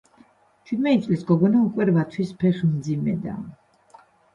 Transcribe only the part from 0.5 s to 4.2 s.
ჩვიდმეტი წლის გოგონა უკვე რვა თვის ფეხმძიმედაა.